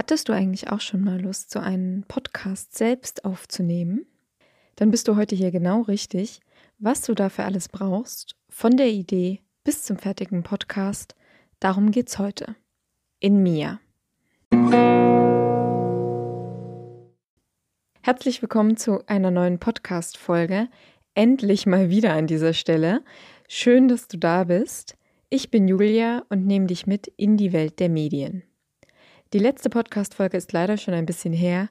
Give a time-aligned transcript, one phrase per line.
[0.00, 4.06] Hattest du eigentlich auch schon mal Lust, so einen Podcast selbst aufzunehmen?
[4.76, 6.40] Dann bist du heute hier genau richtig.
[6.78, 11.14] Was du dafür alles brauchst, von der Idee bis zum fertigen Podcast,
[11.58, 12.56] darum geht's heute.
[13.18, 13.78] In mir.
[18.00, 20.68] Herzlich willkommen zu einer neuen Podcast-Folge.
[21.12, 23.02] Endlich mal wieder an dieser Stelle.
[23.48, 24.96] Schön, dass du da bist.
[25.28, 28.44] Ich bin Julia und nehme dich mit in die Welt der Medien.
[29.32, 31.68] Die letzte Podcast-Folge ist leider schon ein bisschen her.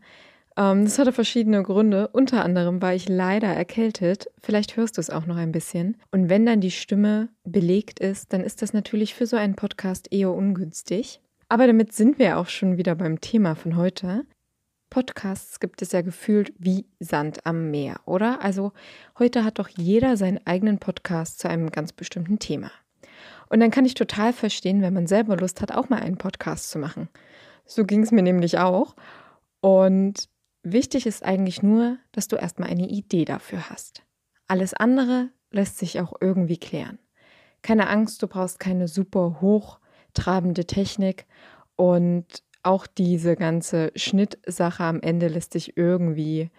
[0.56, 2.08] Ähm, das hatte verschiedene Gründe.
[2.08, 4.28] Unter anderem war ich leider erkältet.
[4.42, 5.98] Vielleicht hörst du es auch noch ein bisschen.
[6.10, 10.08] Und wenn dann die Stimme belegt ist, dann ist das natürlich für so einen Podcast
[10.10, 11.20] eher ungünstig.
[11.50, 14.26] Aber damit sind wir auch schon wieder beim Thema von heute.
[14.90, 18.42] Podcasts gibt es ja gefühlt wie Sand am Meer, oder?
[18.42, 18.72] Also
[19.20, 22.72] heute hat doch jeder seinen eigenen Podcast zu einem ganz bestimmten Thema.
[23.50, 26.70] Und dann kann ich total verstehen, wenn man selber Lust hat, auch mal einen Podcast
[26.70, 27.10] zu machen.
[27.70, 28.96] So ging es mir nämlich auch.
[29.62, 30.28] Und
[30.64, 34.04] wichtig ist eigentlich nur, dass du erstmal eine Idee dafür hast.
[34.48, 36.98] Alles andere lässt sich auch irgendwie klären.
[37.62, 41.28] Keine Angst, du brauchst keine super hochtrabende Technik
[41.76, 42.26] und
[42.64, 46.50] auch diese ganze Schnittsache am Ende lässt sich irgendwie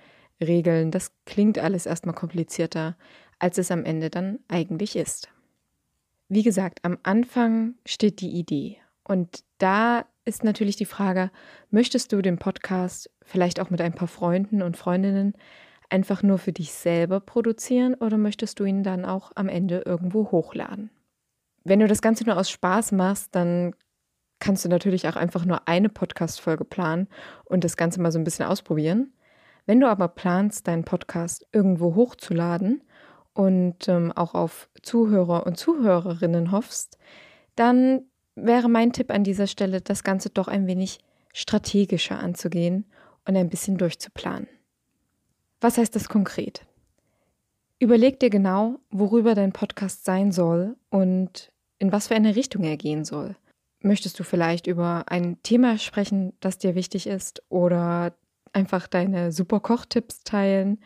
[0.41, 0.93] regeln.
[0.93, 2.97] Das klingt alles erstmal komplizierter,
[3.41, 5.29] als es am Ende dann eigentlich ist.
[6.29, 11.33] Wie gesagt, am Anfang steht die Idee und da ist natürlich die Frage,
[11.71, 15.35] möchtest du den Podcast vielleicht auch mit ein paar Freunden und Freundinnen
[15.91, 20.31] einfach nur für dich selber produzieren oder möchtest du ihn dann auch am Ende irgendwo
[20.31, 20.91] hochladen?
[21.65, 23.75] Wenn du das Ganze nur aus Spaß machst, dann
[24.39, 27.09] kannst du natürlich auch einfach nur eine Podcast-Folge planen
[27.45, 29.13] und das Ganze mal so ein bisschen ausprobieren.
[29.67, 32.85] Wenn du aber planst, deinen Podcast irgendwo hochzuladen
[33.35, 36.99] und ähm, auch auf Zuhörer und Zuhörerinnen hoffst,
[37.57, 38.10] dann
[38.45, 40.99] wäre mein Tipp an dieser Stelle, das Ganze doch ein wenig
[41.33, 42.85] strategischer anzugehen
[43.27, 44.49] und ein bisschen durchzuplanen.
[45.61, 46.67] Was heißt das konkret?
[47.79, 52.77] Überleg dir genau, worüber dein Podcast sein soll und in was für eine Richtung er
[52.77, 53.37] gehen soll.
[53.81, 58.15] Möchtest du vielleicht über ein Thema sprechen, das dir wichtig ist oder
[58.53, 60.79] einfach deine super Kochtipps teilen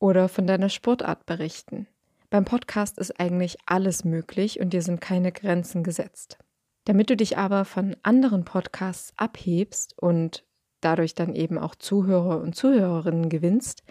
[0.00, 1.86] oder von deiner Sportart berichten?
[2.30, 6.38] Beim Podcast ist eigentlich alles möglich und dir sind keine Grenzen gesetzt.
[6.84, 10.44] Damit du dich aber von anderen Podcasts abhebst und
[10.80, 13.82] dadurch dann eben auch Zuhörer und Zuhörerinnen gewinnst,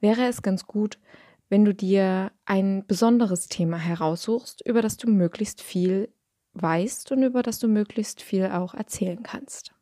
[0.00, 0.98] wäre es ganz gut,
[1.50, 6.08] wenn du dir ein besonderes Thema heraussuchst, über das du möglichst viel
[6.54, 9.74] weißt und über das du möglichst viel auch erzählen kannst.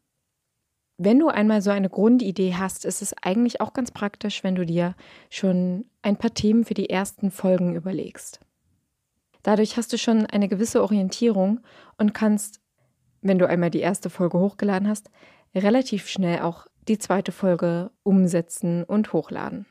[1.00, 4.66] Wenn du einmal so eine Grundidee hast, ist es eigentlich auch ganz praktisch, wenn du
[4.66, 4.96] dir
[5.30, 8.40] schon ein paar Themen für die ersten Folgen überlegst.
[9.48, 11.60] Dadurch hast du schon eine gewisse Orientierung
[11.96, 12.60] und kannst,
[13.22, 15.08] wenn du einmal die erste Folge hochgeladen hast,
[15.54, 19.64] relativ schnell auch die zweite Folge umsetzen und hochladen.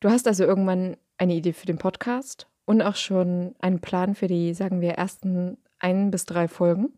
[0.00, 4.26] Du hast also irgendwann eine Idee für den Podcast und auch schon einen Plan für
[4.26, 6.92] die, sagen wir, ersten ein bis drei Folgen.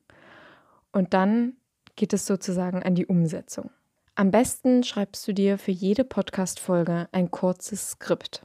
[0.90, 1.52] Und dann
[1.94, 3.70] geht es sozusagen an die Umsetzung.
[4.16, 8.44] Am besten schreibst du dir für jede Podcast-Folge ein kurzes Skript.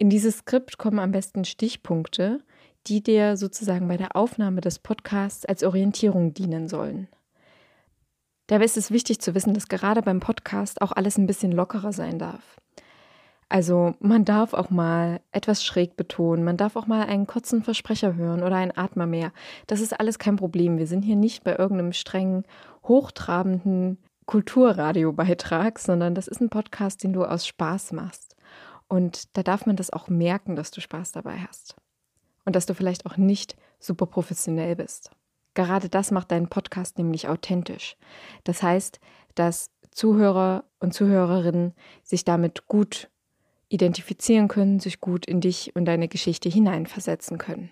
[0.00, 2.40] In dieses Skript kommen am besten Stichpunkte,
[2.86, 7.06] die dir sozusagen bei der Aufnahme des Podcasts als Orientierung dienen sollen.
[8.46, 11.92] Dabei ist es wichtig zu wissen, dass gerade beim Podcast auch alles ein bisschen lockerer
[11.92, 12.56] sein darf.
[13.50, 18.14] Also man darf auch mal etwas schräg betonen, man darf auch mal einen kurzen Versprecher
[18.14, 19.34] hören oder einen Atmer mehr.
[19.66, 20.78] Das ist alles kein Problem.
[20.78, 22.44] Wir sind hier nicht bei irgendeinem strengen,
[22.84, 28.36] hochtrabenden Kulturradiobeitrag, sondern das ist ein Podcast, den du aus Spaß machst.
[28.90, 31.76] Und da darf man das auch merken, dass du Spaß dabei hast.
[32.44, 35.12] Und dass du vielleicht auch nicht super professionell bist.
[35.54, 37.96] Gerade das macht deinen Podcast nämlich authentisch.
[38.42, 38.98] Das heißt,
[39.36, 43.08] dass Zuhörer und Zuhörerinnen sich damit gut
[43.68, 47.70] identifizieren können, sich gut in dich und deine Geschichte hineinversetzen können.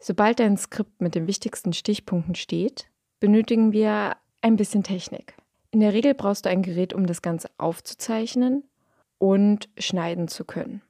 [0.00, 2.88] Sobald dein Skript mit den wichtigsten Stichpunkten steht,
[3.20, 5.34] benötigen wir ein bisschen Technik.
[5.70, 8.64] In der Regel brauchst du ein Gerät, um das Ganze aufzuzeichnen
[9.18, 10.82] und schneiden zu können.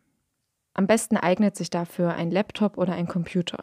[0.75, 3.58] Am besten eignet sich dafür ein Laptop oder ein Computer,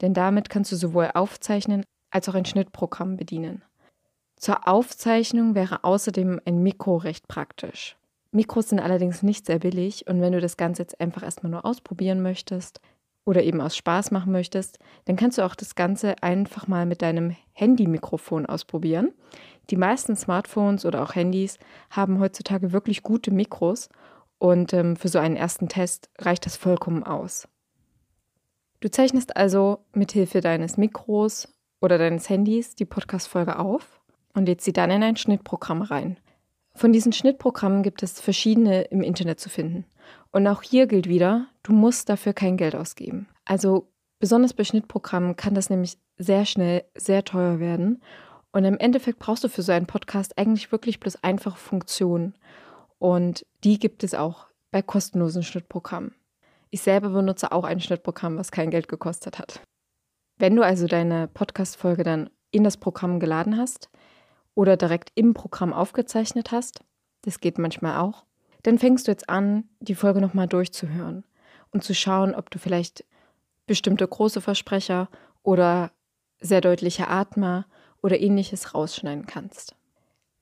[0.00, 3.62] denn damit kannst du sowohl aufzeichnen als auch ein Schnittprogramm bedienen.
[4.36, 7.96] Zur Aufzeichnung wäre außerdem ein Mikro recht praktisch.
[8.32, 11.64] Mikros sind allerdings nicht sehr billig und wenn du das Ganze jetzt einfach erstmal nur
[11.64, 12.80] ausprobieren möchtest
[13.24, 17.02] oder eben aus Spaß machen möchtest, dann kannst du auch das Ganze einfach mal mit
[17.02, 19.12] deinem Handy-Mikrofon ausprobieren.
[19.68, 21.58] Die meisten Smartphones oder auch Handys
[21.90, 23.88] haben heutzutage wirklich gute Mikros
[24.38, 27.46] und ähm, für so einen ersten Test reicht das vollkommen aus.
[28.80, 34.00] Du zeichnest also mit Hilfe deines Mikros oder deines Handys die Podcast-Folge auf
[34.34, 36.16] und lädst sie dann in ein Schnittprogramm rein.
[36.74, 39.84] Von diesen Schnittprogrammen gibt es verschiedene im Internet zu finden.
[40.32, 43.28] Und auch hier gilt wieder, du musst dafür kein Geld ausgeben.
[43.44, 48.02] Also besonders bei Schnittprogrammen kann das nämlich sehr schnell sehr teuer werden.
[48.52, 52.34] Und im Endeffekt brauchst du für so einen Podcast eigentlich wirklich bloß einfache Funktionen.
[52.98, 56.14] Und die gibt es auch bei kostenlosen Schnittprogrammen.
[56.70, 59.60] Ich selber benutze auch ein Schnittprogramm, was kein Geld gekostet hat.
[60.38, 63.90] Wenn du also deine Podcast-Folge dann in das Programm geladen hast
[64.54, 66.80] oder direkt im Programm aufgezeichnet hast,
[67.22, 68.24] das geht manchmal auch,
[68.62, 71.24] dann fängst du jetzt an, die Folge nochmal durchzuhören
[71.72, 73.04] und zu schauen, ob du vielleicht
[73.66, 75.08] bestimmte große Versprecher
[75.42, 75.92] oder
[76.40, 77.66] sehr deutliche Atmer
[78.02, 79.74] oder ähnliches rausschneiden kannst.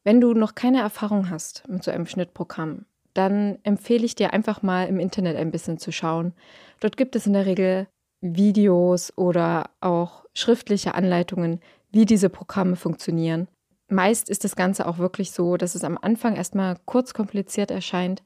[0.04, 4.62] Wenn du noch keine Erfahrung hast mit so einem Schnittprogramm, dann empfehle ich dir einfach
[4.62, 6.34] mal im Internet ein bisschen zu schauen.
[6.80, 7.88] Dort gibt es in der Regel
[8.20, 11.60] Videos oder auch schriftliche Anleitungen,
[11.90, 13.48] wie diese Programme funktionieren.
[13.88, 18.22] Meist ist das Ganze auch wirklich so, dass es am Anfang erstmal kurz kompliziert erscheint.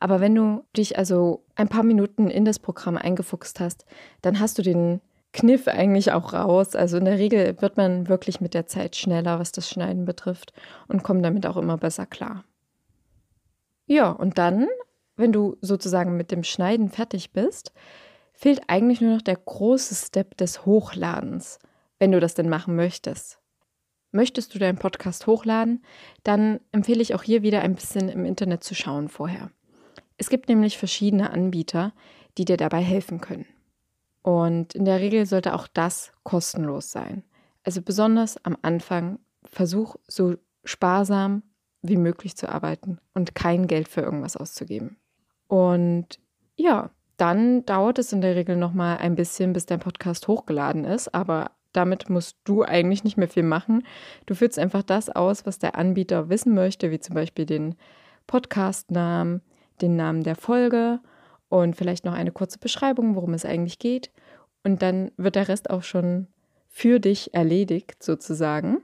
[0.00, 3.84] Aber wenn du dich also ein paar Minuten in das Programm eingefuchst hast,
[4.22, 5.00] dann hast du den
[5.32, 6.76] Kniff eigentlich auch raus.
[6.76, 10.52] Also in der Regel wird man wirklich mit der Zeit schneller, was das Schneiden betrifft
[10.88, 12.44] und kommt damit auch immer besser klar.
[13.86, 14.68] Ja, und dann,
[15.16, 17.72] wenn du sozusagen mit dem Schneiden fertig bist,
[18.32, 21.58] fehlt eigentlich nur noch der große Step des Hochladens,
[21.98, 23.38] wenn du das denn machen möchtest.
[24.10, 25.82] Möchtest du deinen Podcast hochladen,
[26.22, 29.50] dann empfehle ich auch hier wieder ein bisschen im Internet zu schauen vorher.
[30.18, 31.94] Es gibt nämlich verschiedene Anbieter,
[32.36, 33.46] die dir dabei helfen können.
[34.22, 37.24] Und in der Regel sollte auch das kostenlos sein.
[37.64, 41.42] Also besonders am Anfang versuch so sparsam
[41.82, 44.96] wie möglich zu arbeiten und kein Geld für irgendwas auszugeben.
[45.48, 46.20] Und
[46.56, 50.84] ja, dann dauert es in der Regel noch mal ein bisschen, bis dein Podcast hochgeladen
[50.84, 53.82] ist, aber damit musst du eigentlich nicht mehr viel machen.
[54.26, 57.74] Du führst einfach das aus, was der Anbieter wissen möchte, wie zum Beispiel den
[58.26, 59.40] Podcastnamen,
[59.80, 61.00] den Namen der Folge
[61.52, 64.10] und vielleicht noch eine kurze Beschreibung, worum es eigentlich geht.
[64.64, 66.28] Und dann wird der Rest auch schon
[66.66, 68.78] für dich erledigt, sozusagen.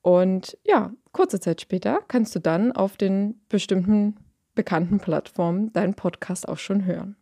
[0.00, 4.16] Und ja, kurze Zeit später kannst du dann auf den bestimmten
[4.54, 7.16] bekannten Plattformen deinen Podcast auch schon hören.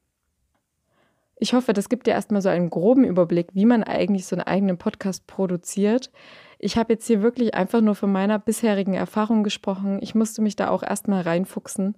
[1.37, 4.47] Ich hoffe, das gibt dir erstmal so einen groben Überblick, wie man eigentlich so einen
[4.47, 6.11] eigenen Podcast produziert.
[6.59, 10.01] Ich habe jetzt hier wirklich einfach nur von meiner bisherigen Erfahrung gesprochen.
[10.03, 11.97] Ich musste mich da auch erstmal reinfuchsen.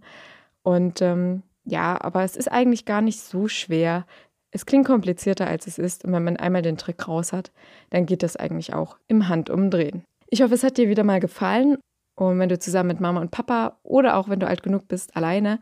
[0.63, 4.07] Und ähm, ja, aber es ist eigentlich gar nicht so schwer.
[4.51, 6.05] Es klingt komplizierter, als es ist.
[6.05, 7.53] Und wenn man einmal den Trick raus hat,
[7.91, 10.05] dann geht das eigentlich auch im Handumdrehen.
[10.29, 11.79] Ich hoffe, es hat dir wieder mal gefallen.
[12.15, 15.17] Und wenn du zusammen mit Mama und Papa oder auch wenn du alt genug bist,
[15.17, 15.61] alleine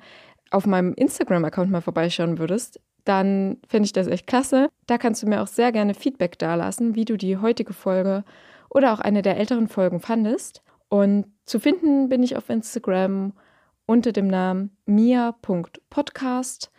[0.51, 4.69] auf meinem Instagram-Account mal vorbeischauen würdest, dann finde ich das echt klasse.
[4.87, 8.25] Da kannst du mir auch sehr gerne Feedback dalassen, wie du die heutige Folge
[8.69, 10.63] oder auch eine der älteren Folgen fandest.
[10.89, 13.33] Und zu finden bin ich auf Instagram
[13.91, 16.71] unter dem Namen mia.podcast.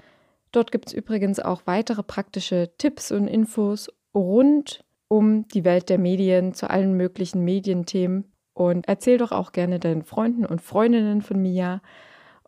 [0.53, 5.97] Dort gibt es übrigens auch weitere praktische Tipps und Infos rund um die Welt der
[5.97, 8.31] Medien zu allen möglichen Medienthemen.
[8.53, 11.81] Und erzähl doch auch gerne deinen Freunden und Freundinnen von Mia.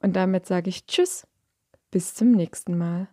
[0.01, 1.27] Und damit sage ich Tschüss,
[1.92, 3.10] bis zum nächsten Mal.